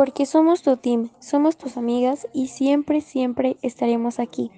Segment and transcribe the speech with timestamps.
[0.00, 4.50] porque somos tu team, somos tus amigas y siempre, siempre estaremos aquí.